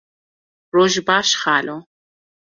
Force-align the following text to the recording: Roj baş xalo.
Roj 0.75 0.93
baş 1.07 1.29
xalo. 1.41 1.77